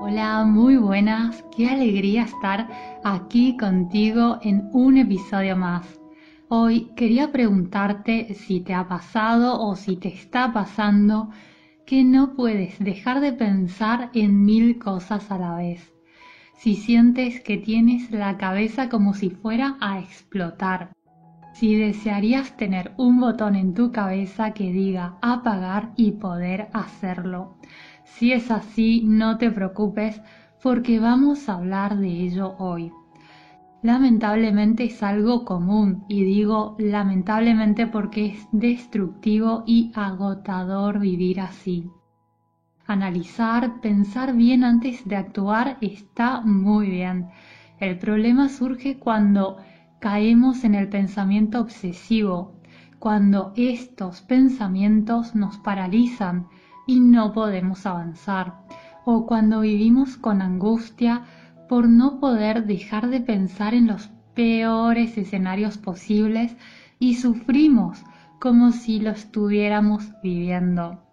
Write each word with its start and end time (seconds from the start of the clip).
Hola, 0.00 0.44
muy 0.44 0.76
buenas. 0.76 1.44
Qué 1.56 1.68
alegría 1.68 2.22
estar 2.22 2.68
aquí 3.02 3.56
contigo 3.56 4.38
en 4.42 4.70
un 4.72 4.96
episodio 4.96 5.56
más. 5.56 5.98
Hoy 6.48 6.92
quería 6.94 7.32
preguntarte 7.32 8.32
si 8.34 8.60
te 8.60 8.74
ha 8.74 8.86
pasado 8.86 9.60
o 9.60 9.74
si 9.74 9.96
te 9.96 10.06
está 10.06 10.52
pasando 10.52 11.30
que 11.84 12.04
no 12.04 12.34
puedes 12.34 12.78
dejar 12.78 13.20
de 13.20 13.32
pensar 13.32 14.10
en 14.14 14.44
mil 14.44 14.78
cosas 14.78 15.32
a 15.32 15.38
la 15.38 15.56
vez. 15.56 15.92
Si 16.54 16.76
sientes 16.76 17.40
que 17.40 17.56
tienes 17.56 18.12
la 18.12 18.36
cabeza 18.36 18.88
como 18.88 19.14
si 19.14 19.30
fuera 19.30 19.78
a 19.80 19.98
explotar. 19.98 20.92
Si 21.54 21.74
desearías 21.74 22.56
tener 22.56 22.92
un 22.98 23.18
botón 23.18 23.56
en 23.56 23.74
tu 23.74 23.90
cabeza 23.90 24.52
que 24.52 24.70
diga 24.70 25.16
apagar 25.22 25.90
y 25.96 26.12
poder 26.12 26.68
hacerlo 26.72 27.56
si 28.14 28.32
es 28.32 28.50
así, 28.50 29.02
no 29.04 29.38
te 29.38 29.50
preocupes 29.50 30.20
porque 30.62 30.98
vamos 30.98 31.48
a 31.48 31.54
hablar 31.54 31.98
de 31.98 32.08
ello 32.08 32.56
hoy. 32.58 32.92
Lamentablemente 33.82 34.84
es 34.84 35.02
algo 35.04 35.44
común 35.44 36.04
y 36.08 36.24
digo 36.24 36.74
lamentablemente 36.80 37.86
porque 37.86 38.26
es 38.26 38.48
destructivo 38.50 39.62
y 39.66 39.92
agotador 39.94 40.98
vivir 40.98 41.40
así. 41.40 41.88
Analizar, 42.86 43.80
pensar 43.80 44.34
bien 44.34 44.64
antes 44.64 45.06
de 45.06 45.14
actuar 45.14 45.78
está 45.80 46.40
muy 46.40 46.90
bien. 46.90 47.28
El 47.78 47.98
problema 47.98 48.48
surge 48.48 48.98
cuando 48.98 49.58
caemos 50.00 50.64
en 50.64 50.74
el 50.74 50.88
pensamiento 50.88 51.60
obsesivo, 51.60 52.56
cuando 52.98 53.52
estos 53.56 54.22
pensamientos 54.22 55.36
nos 55.36 55.56
paralizan 55.58 56.48
y 56.88 57.00
no 57.00 57.34
podemos 57.34 57.84
avanzar, 57.84 58.54
o 59.04 59.26
cuando 59.26 59.60
vivimos 59.60 60.16
con 60.16 60.40
angustia 60.40 61.22
por 61.68 61.86
no 61.86 62.18
poder 62.18 62.64
dejar 62.64 63.10
de 63.10 63.20
pensar 63.20 63.74
en 63.74 63.86
los 63.86 64.08
peores 64.34 65.18
escenarios 65.18 65.76
posibles 65.76 66.56
y 66.98 67.16
sufrimos 67.16 68.02
como 68.40 68.72
si 68.72 69.00
lo 69.00 69.10
estuviéramos 69.10 70.14
viviendo. 70.22 71.04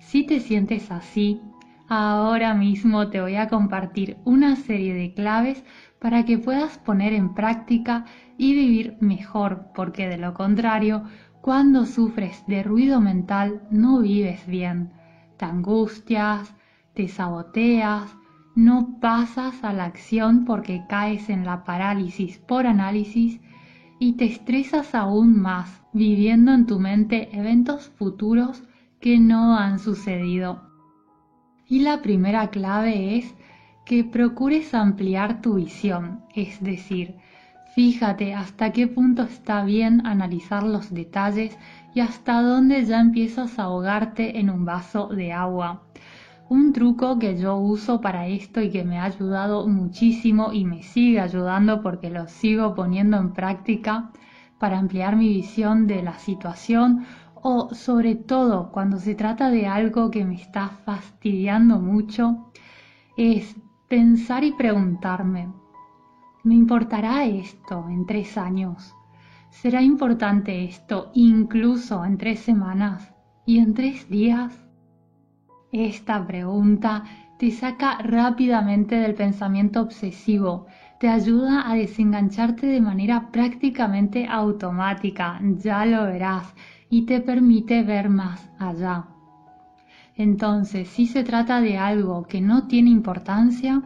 Si 0.00 0.26
te 0.26 0.38
sientes 0.38 0.90
así, 0.90 1.40
ahora 1.88 2.52
mismo 2.52 3.08
te 3.08 3.22
voy 3.22 3.36
a 3.36 3.48
compartir 3.48 4.18
una 4.26 4.54
serie 4.54 4.92
de 4.92 5.14
claves 5.14 5.64
para 5.98 6.26
que 6.26 6.36
puedas 6.36 6.76
poner 6.76 7.14
en 7.14 7.32
práctica 7.32 8.04
y 8.36 8.52
vivir 8.52 8.98
mejor, 9.00 9.68
porque 9.74 10.08
de 10.08 10.18
lo 10.18 10.34
contrario, 10.34 11.04
cuando 11.40 11.86
sufres 11.86 12.44
de 12.46 12.62
ruido 12.62 13.00
mental 13.00 13.62
no 13.70 14.00
vives 14.00 14.46
bien 14.46 14.90
te 15.36 15.44
angustias, 15.44 16.54
te 16.94 17.08
saboteas, 17.08 18.16
no 18.54 18.98
pasas 19.00 19.62
a 19.64 19.72
la 19.72 19.84
acción 19.84 20.44
porque 20.44 20.84
caes 20.88 21.28
en 21.28 21.44
la 21.44 21.64
parálisis 21.64 22.38
por 22.38 22.66
análisis 22.66 23.40
y 23.98 24.14
te 24.14 24.24
estresas 24.24 24.94
aún 24.94 25.40
más 25.40 25.82
viviendo 25.92 26.52
en 26.52 26.66
tu 26.66 26.78
mente 26.78 27.28
eventos 27.32 27.88
futuros 27.88 28.62
que 29.00 29.18
no 29.18 29.56
han 29.56 29.78
sucedido. 29.78 30.62
Y 31.68 31.80
la 31.80 32.00
primera 32.02 32.48
clave 32.50 33.16
es 33.16 33.34
que 33.84 34.04
procures 34.04 34.74
ampliar 34.74 35.42
tu 35.42 35.54
visión, 35.54 36.24
es 36.34 36.62
decir, 36.62 37.16
fíjate 37.76 38.32
hasta 38.32 38.72
qué 38.72 38.86
punto 38.86 39.22
está 39.24 39.62
bien 39.62 40.06
analizar 40.06 40.62
los 40.62 40.94
detalles 40.94 41.58
y 41.94 42.00
hasta 42.00 42.40
dónde 42.40 42.86
ya 42.86 42.98
empiezas 43.00 43.58
a 43.58 43.64
ahogarte 43.64 44.40
en 44.40 44.48
un 44.48 44.64
vaso 44.64 45.08
de 45.08 45.34
agua. 45.34 45.82
Un 46.48 46.72
truco 46.72 47.18
que 47.18 47.36
yo 47.36 47.56
uso 47.56 48.00
para 48.00 48.28
esto 48.28 48.62
y 48.62 48.70
que 48.70 48.82
me 48.82 48.98
ha 48.98 49.04
ayudado 49.04 49.68
muchísimo 49.68 50.54
y 50.54 50.64
me 50.64 50.82
sigue 50.82 51.20
ayudando 51.20 51.82
porque 51.82 52.08
lo 52.08 52.26
sigo 52.28 52.74
poniendo 52.74 53.18
en 53.18 53.34
práctica 53.34 54.10
para 54.58 54.78
ampliar 54.78 55.14
mi 55.14 55.28
visión 55.28 55.86
de 55.86 56.02
la 56.02 56.18
situación 56.18 57.04
o 57.34 57.74
sobre 57.74 58.14
todo 58.14 58.72
cuando 58.72 58.98
se 58.98 59.14
trata 59.14 59.50
de 59.50 59.66
algo 59.66 60.10
que 60.10 60.24
me 60.24 60.36
está 60.36 60.70
fastidiando 60.86 61.78
mucho, 61.78 62.50
es 63.18 63.54
pensar 63.86 64.44
y 64.44 64.52
preguntarme, 64.52 65.50
¿me 66.46 66.54
importará 66.54 67.24
esto 67.24 67.86
en 67.88 68.06
tres 68.06 68.38
años? 68.38 68.94
¿Será 69.50 69.82
importante 69.82 70.64
esto 70.64 71.10
incluso 71.12 72.04
en 72.04 72.18
tres 72.18 72.38
semanas 72.38 73.12
y 73.46 73.58
en 73.58 73.74
tres 73.74 74.08
días? 74.08 74.54
Esta 75.72 76.24
pregunta 76.24 77.02
te 77.36 77.50
saca 77.50 77.98
rápidamente 77.98 78.94
del 78.94 79.16
pensamiento 79.16 79.80
obsesivo, 79.80 80.66
te 81.00 81.08
ayuda 81.08 81.68
a 81.68 81.74
desengancharte 81.74 82.68
de 82.68 82.80
manera 82.80 83.32
prácticamente 83.32 84.28
automática, 84.28 85.40
ya 85.58 85.84
lo 85.84 86.04
verás, 86.04 86.54
y 86.88 87.06
te 87.06 87.20
permite 87.20 87.82
ver 87.82 88.08
más 88.08 88.48
allá. 88.60 89.08
Entonces, 90.14 90.86
si 90.86 91.06
se 91.06 91.24
trata 91.24 91.60
de 91.60 91.76
algo 91.76 92.22
que 92.22 92.40
no 92.40 92.68
tiene 92.68 92.90
importancia, 92.90 93.82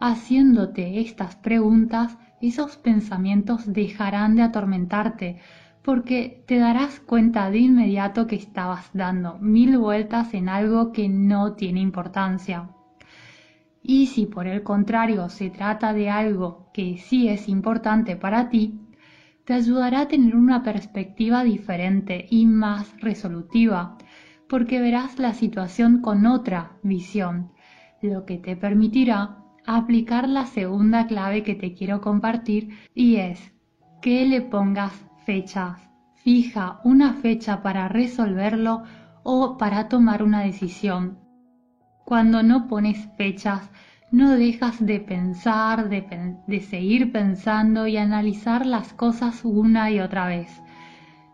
haciéndote 0.00 1.00
estas 1.00 1.36
preguntas, 1.36 2.16
esos 2.40 2.76
pensamientos 2.76 3.72
dejarán 3.72 4.36
de 4.36 4.42
atormentarte 4.42 5.40
porque 5.82 6.44
te 6.46 6.58
darás 6.58 7.00
cuenta 7.00 7.50
de 7.50 7.58
inmediato 7.58 8.26
que 8.26 8.36
estabas 8.36 8.90
dando 8.92 9.38
mil 9.38 9.78
vueltas 9.78 10.34
en 10.34 10.48
algo 10.48 10.92
que 10.92 11.08
no 11.08 11.54
tiene 11.54 11.80
importancia. 11.80 12.70
Y 13.82 14.06
si 14.06 14.26
por 14.26 14.46
el 14.46 14.62
contrario 14.62 15.28
se 15.30 15.50
trata 15.50 15.94
de 15.94 16.10
algo 16.10 16.70
que 16.74 16.98
sí 16.98 17.28
es 17.28 17.48
importante 17.48 18.16
para 18.16 18.50
ti, 18.50 18.78
te 19.44 19.54
ayudará 19.54 20.02
a 20.02 20.08
tener 20.08 20.36
una 20.36 20.62
perspectiva 20.62 21.42
diferente 21.42 22.26
y 22.28 22.44
más 22.44 22.94
resolutiva, 23.00 23.96
porque 24.46 24.80
verás 24.80 25.18
la 25.18 25.32
situación 25.32 26.02
con 26.02 26.26
otra 26.26 26.72
visión, 26.82 27.50
lo 28.02 28.26
que 28.26 28.36
te 28.36 28.56
permitirá 28.56 29.38
aplicar 29.76 30.26
la 30.28 30.46
segunda 30.46 31.06
clave 31.06 31.42
que 31.42 31.54
te 31.54 31.74
quiero 31.74 32.00
compartir 32.00 32.70
y 32.94 33.16
es 33.16 33.52
que 34.00 34.24
le 34.24 34.40
pongas 34.40 34.92
fechas. 35.26 35.78
Fija 36.14 36.80
una 36.84 37.12
fecha 37.12 37.62
para 37.62 37.86
resolverlo 37.86 38.84
o 39.24 39.58
para 39.58 39.88
tomar 39.88 40.22
una 40.22 40.40
decisión. 40.40 41.18
Cuando 42.06 42.42
no 42.42 42.66
pones 42.66 43.08
fechas, 43.18 43.70
no 44.10 44.36
dejas 44.36 44.84
de 44.84 45.00
pensar, 45.00 45.90
de, 45.90 46.60
seguir 46.60 47.12
pensando 47.12 47.86
y 47.86 47.98
analizar 47.98 48.64
las 48.64 48.94
cosas 48.94 49.44
una 49.44 49.90
y 49.90 50.00
otra 50.00 50.28
vez. 50.28 50.62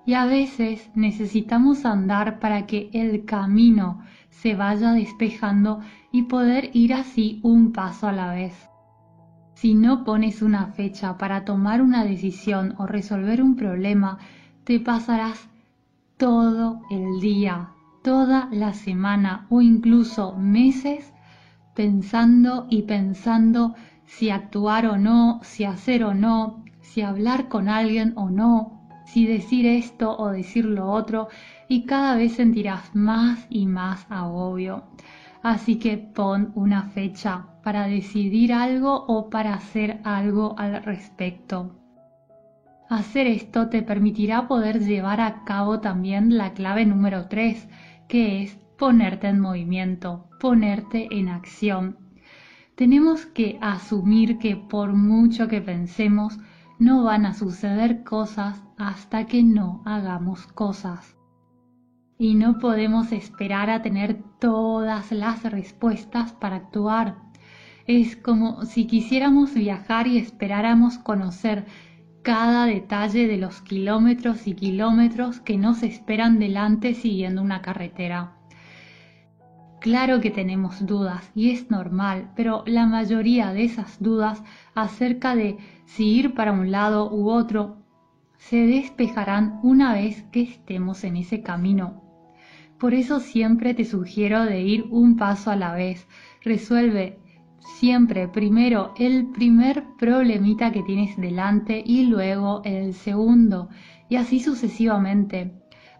Y 0.06 0.15
a 0.15 0.26
veces 0.26 0.91
necesitamos 0.94 1.84
andar 1.84 2.38
para 2.38 2.66
que 2.66 2.91
el 2.92 3.25
camino 3.25 4.03
se 4.31 4.54
vaya 4.54 4.92
despejando 4.92 5.81
y 6.12 6.22
poder 6.25 6.70
ir 6.75 6.92
así 6.92 7.41
un 7.42 7.72
paso 7.72 8.09
a 8.09 8.12
la 8.12 8.32
vez. 8.32 8.69
Si 9.54 9.75
no 9.75 10.04
pones 10.04 10.42
una 10.42 10.66
fecha 10.66 11.16
para 11.16 11.44
tomar 11.44 11.81
una 11.81 12.04
decisión 12.04 12.75
o 12.78 12.87
resolver 12.87 13.42
un 13.42 13.56
problema, 13.56 14.19
te 14.65 14.81
pasarás 14.81 15.48
todo 16.16 16.82
el 16.91 17.21
día, 17.21 17.71
toda 18.03 18.48
la 18.53 18.75
semana 18.75 19.47
o 19.48 19.62
incluso 19.62 20.36
meses 20.36 21.12
pensando 21.75 22.66
y 22.71 22.82
pensando 22.82 23.75
si 24.06 24.31
actuar 24.31 24.86
o 24.86 24.98
no, 24.98 25.41
si 25.42 25.65
hacer 25.65 26.04
o 26.04 26.15
no, 26.15 26.62
si 26.81 27.03
hablar 27.03 27.48
con 27.48 27.69
alguien 27.69 28.12
o 28.16 28.31
no, 28.31 28.74
si 29.04 29.26
decir 29.26 29.66
esto 29.66 30.16
o 30.16 30.31
decir 30.31 30.65
lo 30.65 30.91
otro, 30.91 31.28
y 31.69 31.84
cada 31.84 32.16
vez 32.16 32.34
sentirás 32.34 32.94
más 32.94 33.47
y 33.50 33.66
más 33.66 34.06
agobio. 34.10 34.84
Así 35.42 35.76
que 35.76 35.98
pon 35.98 36.53
una 36.54 36.84
fecha 36.84 37.47
para 37.62 37.86
decidir 37.86 38.53
algo 38.53 39.04
o 39.06 39.28
para 39.30 39.54
hacer 39.54 40.01
algo 40.04 40.54
al 40.59 40.83
respecto. 40.84 41.77
Hacer 42.89 43.27
esto 43.27 43.68
te 43.68 43.83
permitirá 43.83 44.47
poder 44.47 44.80
llevar 44.80 45.21
a 45.21 45.45
cabo 45.45 45.80
también 45.80 46.36
la 46.36 46.53
clave 46.53 46.84
número 46.84 47.28
3, 47.28 47.68
que 48.09 48.42
es 48.42 48.59
ponerte 48.78 49.28
en 49.28 49.41
movimiento, 49.41 50.28
ponerte 50.39 51.09
en 51.10 51.28
acción. 51.28 51.98
Tenemos 52.74 53.24
que 53.24 53.59
asumir 53.60 54.39
que 54.39 54.57
por 54.57 54.92
mucho 54.92 55.48
que 55.48 55.60
pensemos, 55.60 56.39
no 56.78 57.04
van 57.04 57.26
a 57.26 57.34
suceder 57.34 58.04
cosas 58.04 58.62
hasta 58.78 59.26
que 59.26 59.42
no 59.42 59.82
hagamos 59.84 60.47
cosas 60.47 61.16
y 62.18 62.34
no 62.34 62.59
podemos 62.59 63.12
esperar 63.12 63.71
a 63.71 63.82
tener 63.82 64.22
todas 64.38 65.12
las 65.12 65.42
respuestas 65.42 66.32
para 66.32 66.56
actuar. 66.56 67.16
Es 67.86 68.16
como 68.16 68.65
si 68.65 68.86
quisiéramos 68.86 69.54
viajar 69.54 70.06
y 70.06 70.18
esperáramos 70.18 70.98
conocer 70.98 71.66
cada 72.22 72.66
detalle 72.66 73.26
de 73.26 73.36
los 73.36 73.60
kilómetros 73.60 74.47
y 74.47 74.54
kilómetros 74.54 75.41
que 75.41 75.59
nos 75.59 75.82
esperan 75.82 76.38
delante 76.38 76.94
siguiendo 76.94 77.42
una 77.42 77.60
carretera. 77.60 78.34
Claro 79.84 80.22
que 80.22 80.31
tenemos 80.31 80.86
dudas 80.86 81.31
y 81.34 81.51
es 81.51 81.71
normal, 81.71 82.33
pero 82.34 82.65
la 82.66 82.86
mayoría 82.86 83.53
de 83.53 83.65
esas 83.65 84.03
dudas 84.03 84.42
acerca 84.75 85.36
de 85.36 85.59
si 85.84 86.07
ir 86.07 86.33
para 86.33 86.53
un 86.53 86.71
lado 86.71 87.15
u 87.15 87.28
otro 87.28 87.77
se 88.39 88.66
despejarán 88.66 89.60
una 89.63 89.92
vez 89.92 90.22
que 90.33 90.41
estemos 90.41 91.04
en 91.04 91.19
ese 91.19 91.42
camino. 91.42 92.03
Por 92.81 92.95
eso 92.95 93.21
siempre 93.21 93.75
te 93.75 93.84
sugiero 93.84 94.47
de 94.47 94.63
ir 94.63 94.86
un 94.89 95.19
paso 95.19 95.51
a 95.51 95.57
la 95.57 95.75
vez. 95.75 96.09
Resuelve 96.42 97.19
siempre 97.78 98.27
primero 98.27 98.95
el 98.97 99.33
primer 99.33 99.84
problemita 99.98 100.72
que 100.72 100.83
tienes 100.83 101.15
delante 101.19 101.83
y 101.84 102.07
luego 102.07 102.63
el 102.65 102.95
segundo 102.95 103.69
y 104.09 104.16
así 104.16 104.41
sucesivamente. 104.41 105.53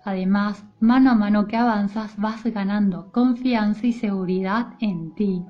Además, 0.04 0.64
mano 0.80 1.10
a 1.10 1.14
mano 1.14 1.46
que 1.46 1.56
avanzas 1.56 2.16
vas 2.18 2.44
ganando 2.44 3.10
confianza 3.10 3.86
y 3.86 3.92
seguridad 3.92 4.74
en 4.80 5.14
ti. 5.14 5.42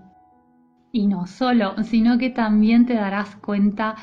Y 0.93 1.09
no 1.09 1.27
solo, 1.27 1.75
sino 1.83 2.19
que 2.19 2.31
también 2.31 2.87
te 2.87 2.95
darás 2.95 3.35
cuenta 3.37 3.97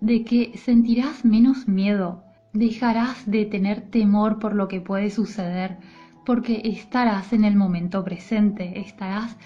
de 0.00 0.24
que 0.24 0.56
sentirás 0.56 1.24
menos 1.24 1.66
miedo, 1.66 2.22
dejarás 2.52 3.28
de 3.28 3.44
tener 3.44 3.90
temor 3.90 4.38
por 4.38 4.54
lo 4.54 4.68
que 4.68 4.80
puede 4.80 5.10
suceder, 5.10 5.78
porque 6.24 6.62
estarás 6.64 7.32
en 7.32 7.44
el 7.44 7.56
momento 7.56 8.04
presente, 8.04 8.78
estarás 8.78 9.36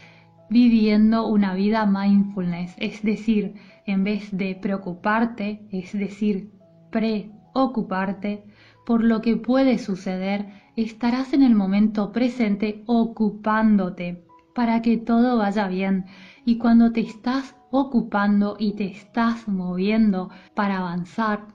viviendo 0.50 1.26
una 1.26 1.54
vida 1.54 1.86
mindfulness, 1.86 2.74
es 2.76 3.02
decir, 3.02 3.54
en 3.86 4.04
vez 4.04 4.36
de 4.36 4.54
preocuparte, 4.54 5.66
es 5.70 5.92
decir, 5.92 6.50
preocuparte, 6.90 8.44
por 8.92 9.04
lo 9.04 9.22
que 9.22 9.38
puede 9.38 9.78
suceder, 9.78 10.48
estarás 10.76 11.32
en 11.32 11.42
el 11.42 11.54
momento 11.54 12.12
presente 12.12 12.82
ocupándote 12.84 14.22
para 14.54 14.82
que 14.82 14.98
todo 14.98 15.38
vaya 15.38 15.66
bien. 15.66 16.04
Y 16.44 16.58
cuando 16.58 16.92
te 16.92 17.00
estás 17.00 17.56
ocupando 17.70 18.54
y 18.58 18.74
te 18.74 18.84
estás 18.84 19.48
moviendo 19.48 20.28
para 20.54 20.76
avanzar, 20.76 21.46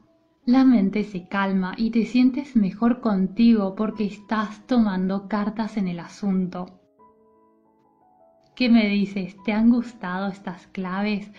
la 0.48 0.66
mente 0.66 1.04
se 1.04 1.28
calma 1.28 1.76
y 1.78 1.92
te 1.92 2.06
sientes 2.06 2.56
mejor 2.56 3.02
contigo 3.02 3.76
porque 3.76 4.06
estás 4.06 4.66
tomando 4.66 5.28
cartas 5.28 5.78
en 5.78 5.90
el 5.90 6.00
asunto. 6.00 6.82
¿Qué 8.56 8.68
me 8.68 8.88
dices? 8.88 9.38
¿Te 9.46 9.54
han 9.54 9.70
gustado 9.70 10.30
estas 10.30 10.66
claves? 10.66 11.32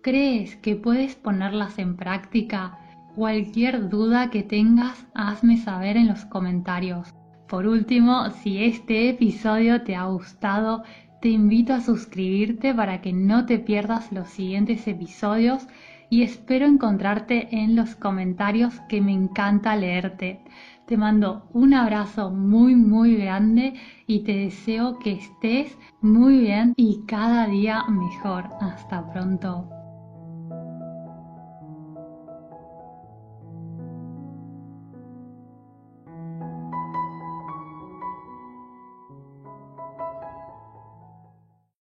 ¿Crees 0.00 0.54
que 0.54 0.76
puedes 0.76 1.16
ponerlas 1.16 1.80
en 1.80 1.96
práctica? 1.96 2.78
Cualquier 3.14 3.88
duda 3.88 4.30
que 4.30 4.42
tengas, 4.42 5.06
hazme 5.14 5.56
saber 5.56 5.96
en 5.96 6.06
los 6.06 6.24
comentarios. 6.26 7.12
Por 7.48 7.66
último, 7.66 8.30
si 8.30 8.62
este 8.62 9.08
episodio 9.10 9.82
te 9.82 9.96
ha 9.96 10.04
gustado, 10.04 10.84
te 11.20 11.28
invito 11.28 11.74
a 11.74 11.80
suscribirte 11.80 12.72
para 12.72 13.00
que 13.02 13.12
no 13.12 13.46
te 13.46 13.58
pierdas 13.58 14.12
los 14.12 14.28
siguientes 14.28 14.86
episodios 14.86 15.66
y 16.08 16.22
espero 16.22 16.66
encontrarte 16.66 17.48
en 17.50 17.76
los 17.76 17.96
comentarios 17.96 18.80
que 18.88 19.00
me 19.00 19.12
encanta 19.12 19.76
leerte. 19.76 20.40
Te 20.86 20.96
mando 20.96 21.48
un 21.52 21.74
abrazo 21.74 22.30
muy 22.30 22.74
muy 22.74 23.16
grande 23.16 23.74
y 24.06 24.20
te 24.24 24.36
deseo 24.36 24.98
que 24.98 25.12
estés 25.12 25.76
muy 26.00 26.38
bien 26.38 26.74
y 26.76 27.04
cada 27.06 27.46
día 27.46 27.84
mejor. 27.88 28.48
Hasta 28.60 29.12
pronto. 29.12 29.79